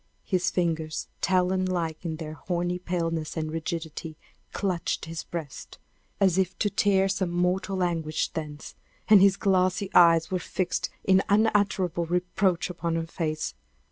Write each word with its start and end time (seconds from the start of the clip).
His 0.23 0.49
fingers, 0.49 1.09
talon 1.21 1.63
like 1.63 2.03
in 2.03 2.15
their 2.15 2.33
horny 2.33 2.79
paleness 2.79 3.37
and 3.37 3.51
rigidity, 3.51 4.17
clutched 4.51 5.05
his 5.05 5.23
breast, 5.23 5.77
as 6.19 6.39
if 6.39 6.57
to 6.57 6.71
tear 6.71 7.07
some 7.07 7.29
mortal 7.29 7.83
anguish 7.83 8.29
thence, 8.29 8.73
and 9.07 9.21
his 9.21 9.37
glassy 9.37 9.91
eyes 9.93 10.31
were 10.31 10.39
fixed 10.39 10.89
in 11.03 11.21
unutterable 11.29 12.07
reproach 12.07 12.67
upon 12.67 12.95
her 12.95 13.05
face! 13.05 13.53